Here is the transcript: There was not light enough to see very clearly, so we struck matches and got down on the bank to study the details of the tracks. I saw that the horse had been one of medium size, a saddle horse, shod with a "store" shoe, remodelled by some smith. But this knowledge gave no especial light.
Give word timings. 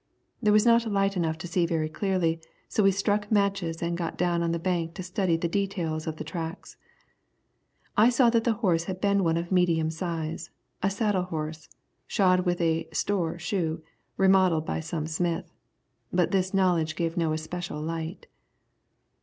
There 0.41 0.51
was 0.51 0.65
not 0.65 0.91
light 0.91 1.15
enough 1.15 1.37
to 1.37 1.47
see 1.47 1.67
very 1.67 1.87
clearly, 1.87 2.41
so 2.67 2.81
we 2.81 2.89
struck 2.91 3.31
matches 3.31 3.83
and 3.83 3.95
got 3.95 4.17
down 4.17 4.41
on 4.41 4.51
the 4.51 4.57
bank 4.57 4.95
to 4.95 5.03
study 5.03 5.37
the 5.37 5.47
details 5.47 6.07
of 6.07 6.15
the 6.15 6.23
tracks. 6.23 6.75
I 7.95 8.09
saw 8.09 8.31
that 8.31 8.43
the 8.43 8.53
horse 8.65 8.85
had 8.85 8.99
been 8.99 9.23
one 9.23 9.37
of 9.37 9.51
medium 9.51 9.91
size, 9.91 10.49
a 10.81 10.89
saddle 10.89 11.25
horse, 11.25 11.69
shod 12.07 12.47
with 12.47 12.59
a 12.61 12.89
"store" 12.91 13.37
shoe, 13.37 13.83
remodelled 14.17 14.65
by 14.65 14.79
some 14.79 15.05
smith. 15.05 15.53
But 16.11 16.31
this 16.31 16.51
knowledge 16.51 16.95
gave 16.95 17.15
no 17.15 17.31
especial 17.33 17.79
light. 17.79 18.25